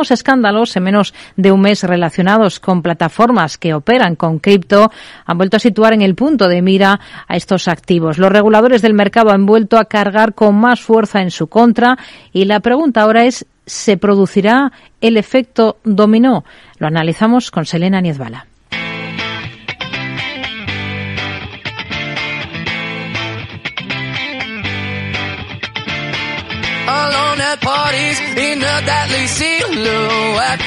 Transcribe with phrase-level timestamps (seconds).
[0.00, 4.90] Nuevos escándalos en menos de un mes relacionados con plataformas que operan con cripto
[5.26, 8.16] han vuelto a situar en el punto de mira a estos activos.
[8.16, 11.98] Los reguladores del mercado han vuelto a cargar con más fuerza en su contra
[12.32, 16.44] y la pregunta ahora es ¿se producirá el efecto dominó?
[16.78, 18.46] Lo analizamos con Selena Niezbala.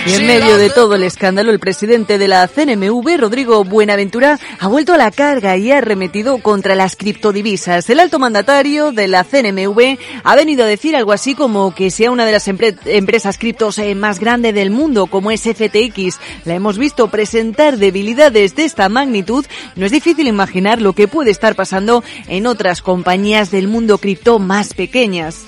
[0.05, 4.67] Y en medio de todo el escándalo, el presidente de la CNMV, Rodrigo Buenaventura, ha
[4.67, 7.89] vuelto a la carga y ha arremetido contra las criptodivisas.
[7.89, 12.11] El alto mandatario de la CNMV ha venido a decir algo así como que sea
[12.11, 16.19] una de las empresas criptos eh, más grandes del mundo, como es FTX.
[16.45, 19.45] La hemos visto presentar debilidades de esta magnitud.
[19.75, 24.39] No es difícil imaginar lo que puede estar pasando en otras compañías del mundo cripto
[24.39, 25.45] más pequeñas.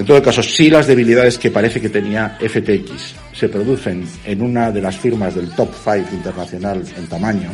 [0.00, 4.70] En todo caso, si las debilidades que parece que tenía FTX se producen en una
[4.70, 7.50] de las firmas del top 5 internacional en tamaño,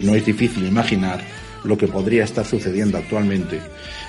[0.00, 1.20] no es difícil imaginar
[1.64, 3.60] lo que podría estar sucediendo actualmente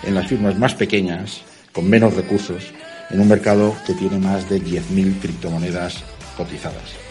[0.03, 1.41] en las firmas más pequeñas,
[1.73, 2.63] con menos recursos,
[3.09, 6.01] en un mercado que tiene más de 10.000 criptomonedas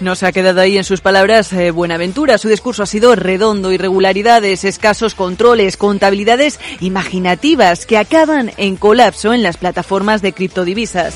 [0.01, 2.39] nos ha quedado ahí en sus palabras eh, Buenaventura.
[2.39, 9.43] Su discurso ha sido redondo, irregularidades, escasos controles, contabilidades imaginativas que acaban en colapso en
[9.43, 11.15] las plataformas de criptodivisas.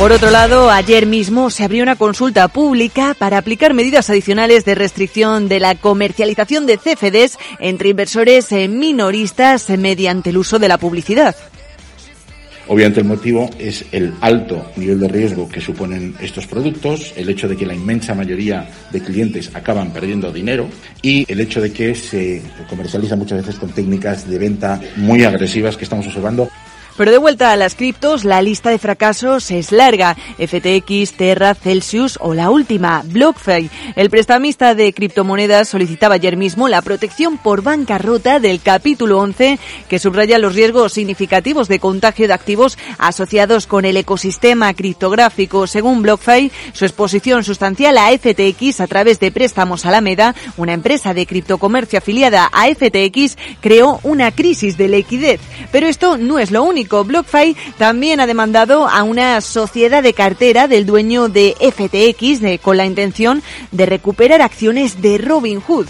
[0.00, 4.74] Por otro lado, ayer mismo se abrió una consulta pública para aplicar medidas adicionales de
[4.74, 10.78] restricción de la comercialización de CFDs entre inversores eh, minoristas mediante el uso de la
[10.78, 11.36] publicidad.
[12.72, 17.48] Obviamente el motivo es el alto nivel de riesgo que suponen estos productos, el hecho
[17.48, 20.68] de que la inmensa mayoría de clientes acaban perdiendo dinero
[21.02, 25.76] y el hecho de que se comercializa muchas veces con técnicas de venta muy agresivas
[25.76, 26.48] que estamos observando
[27.00, 30.18] pero de vuelta a las criptos, la lista de fracasos es larga.
[30.36, 33.70] FTX, Terra, Celsius o la última, BlockFi.
[33.96, 39.58] El prestamista de criptomonedas solicitaba ayer mismo la protección por bancarrota del capítulo 11
[39.88, 45.66] que subraya los riesgos significativos de contagio de activos asociados con el ecosistema criptográfico.
[45.66, 51.24] Según BlockFi, su exposición sustancial a FTX a través de préstamos Alameda, una empresa de
[51.24, 55.40] criptocomercio afiliada a FTX, creó una crisis de liquidez.
[55.72, 56.89] Pero esto no es lo único.
[56.90, 62.84] BlockFi también ha demandado a una sociedad de cartera del dueño de FTX con la
[62.84, 65.86] intención de recuperar acciones de Robinhood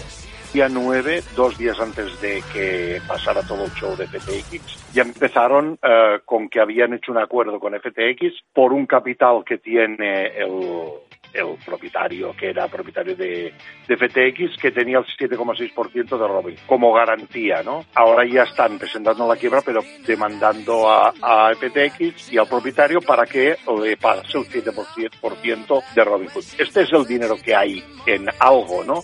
[0.53, 5.79] día 9, dos días antes de que pasara todo el show de FTX, ya empezaron
[5.81, 10.89] eh, con que habían hecho un acuerdo con FTX por un capital que tiene el,
[11.33, 13.53] el propietario, que era propietario de,
[13.87, 17.85] de FTX, que tenía el 7,6% de Robin como garantía, ¿no?
[17.93, 23.25] Ahora ya están presentando la quiebra, pero demandando a, a FTX y al propietario para
[23.25, 26.43] que le pase el 7% de Robinhood.
[26.57, 29.01] Este es el dinero que hay en algo, ¿no?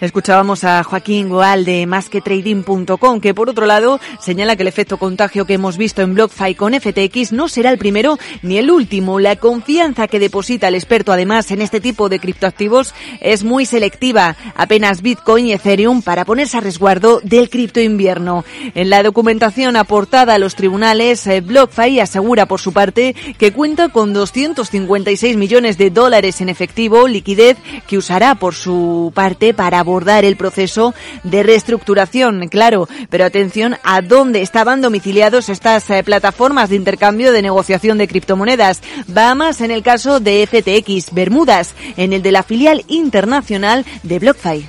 [0.00, 5.46] Escuchábamos a Joaquín Goal de masquetrading.com, que por otro lado señala que el efecto contagio
[5.46, 9.18] que hemos visto en BlockFi con FTX no será el primero ni el último.
[9.20, 14.36] La confianza que deposita el experto además en este tipo de criptoactivos es muy selectiva.
[14.54, 18.44] Apenas Bitcoin y Ethereum para ponerse a resguardo del cripto invierno.
[18.74, 23.88] En la documentación aportada a los tribunales, eh, BlockFi asegura por su parte que cuenta
[23.88, 30.24] con 256 millones de dólares en efectivo, liquidez que usará por su parte para abordar
[30.24, 36.76] el proceso de reestructuración, claro, pero atención a dónde estaban domiciliados estas eh, plataformas de
[36.76, 38.82] intercambio de negociación de criptomonedas.
[39.06, 44.68] Bahamas en el caso de FTX, Bermudas en el de la filial internacional de BlockFi.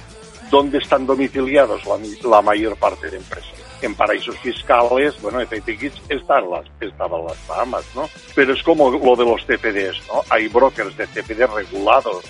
[0.51, 1.81] ¿Dónde están domiciliados
[2.23, 3.53] la, mayor parte de empresas?
[3.79, 8.09] en paraísos fiscales, bueno, FTX está en las, estaba en las Bahamas, ¿no?
[8.33, 10.23] Pero es como lo de los CFDs, ¿no?
[10.31, 12.25] Hay brokers de CFDs regulados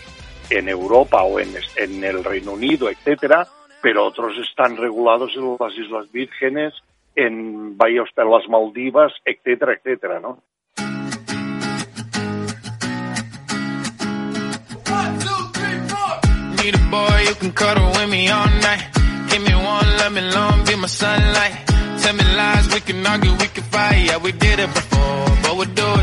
[0.50, 3.48] en Europa o en, en el Reino Unido, etcétera,
[3.82, 6.74] pero otros están regulados en las Islas Vírgenes,
[7.16, 10.44] en Bahías de las Maldivas, etcétera, etcétera, ¿no?
[16.64, 18.90] Need a boy you can cuddle with me all night.
[19.30, 21.67] Give me one, let me long, be my sunlight.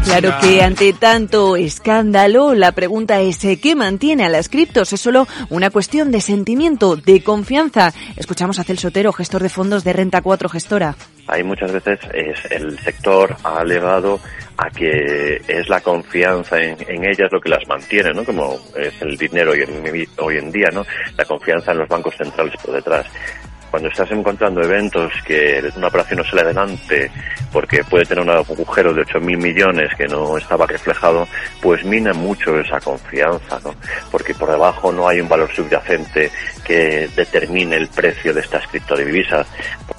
[0.05, 4.93] Claro que ante tanto escándalo, la pregunta es eh, ¿qué mantiene a las criptos?
[4.93, 7.93] ¿Es solo una cuestión de sentimiento, de confianza?
[8.17, 10.95] Escuchamos a Celso Otero, gestor de fondos de Renta 4 Gestora.
[11.27, 14.21] Hay muchas veces es el sector ha alegado
[14.59, 18.25] a que es la confianza en, ellas lo que las mantiene, ¿no?
[18.25, 20.85] Como es el dinero hoy en, hoy en día, ¿no?
[21.17, 23.07] La confianza en los bancos centrales por detrás
[23.75, 27.11] cuando estás encontrando eventos que una operación no sale adelante
[27.53, 31.27] porque puede tener un agujero de 8.000 millones que no estaba reflejado,
[31.61, 33.75] pues mina mucho esa confianza, ¿no?
[34.13, 36.31] Porque por debajo no hay un valor subyacente
[36.65, 39.45] que determine el precio de estas criptodivisas.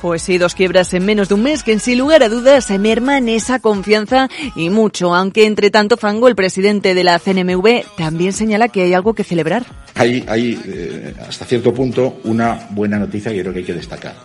[0.02, 2.78] Pues sí, dos quiebras en menos de un mes que sin lugar a dudas se
[2.78, 8.34] merman esa confianza y mucho, aunque entre tanto Fango, el presidente de la CNMV, también
[8.34, 9.66] señala que hay algo que celebrar.
[9.96, 14.16] Hay, hay eh, hasta cierto punto una buena noticia que creo que hay que destacar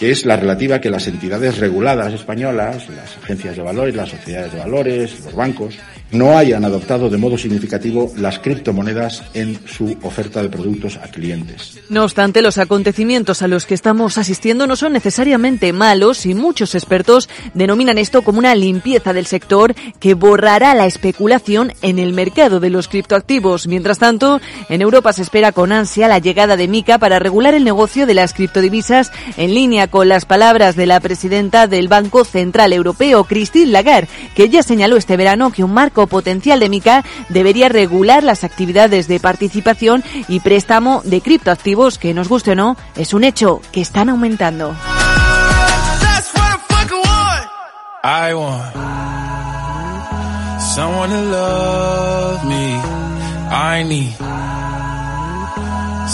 [0.00, 4.50] que es la relativa que las entidades reguladas españolas, las agencias de valores, las sociedades
[4.50, 5.78] de valores, los bancos,
[6.12, 11.80] no hayan adoptado de modo significativo las criptomonedas en su oferta de productos a clientes.
[11.88, 16.74] No obstante, los acontecimientos a los que estamos asistiendo no son necesariamente malos y muchos
[16.74, 22.60] expertos denominan esto como una limpieza del sector que borrará la especulación en el mercado
[22.60, 23.66] de los criptoactivos.
[23.66, 27.64] Mientras tanto, en Europa se espera con ansia la llegada de MICA para regular el
[27.64, 32.72] negocio de las criptodivisas en línea con las palabras de la presidenta del Banco Central
[32.72, 37.68] Europeo, Christine Lagarde, que ya señaló este verano que un marco potencial de MICA debería
[37.68, 43.14] regular las actividades de participación y préstamo de criptoactivos que, nos guste o no, es
[43.14, 44.74] un hecho que están aumentando.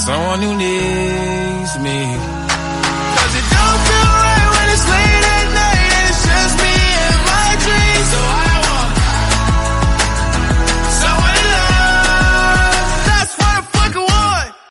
[0.06, 2.35] someone who needs me.